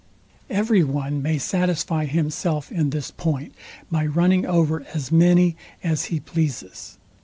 [0.49, 3.53] Every one may satisfy himself in this point
[3.91, 6.97] by running over as many as he pleases.